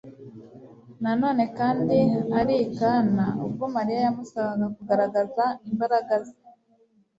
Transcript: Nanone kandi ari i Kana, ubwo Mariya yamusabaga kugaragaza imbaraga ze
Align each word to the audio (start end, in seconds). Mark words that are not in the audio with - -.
Nanone 1.01 1.43
kandi 1.59 1.99
ari 2.39 2.55
i 2.65 2.67
Kana, 2.79 3.25
ubwo 3.45 3.63
Mariya 3.75 3.99
yamusabaga 4.05 4.65
kugaragaza 4.75 5.45
imbaraga 5.69 6.13
ze 6.25 6.35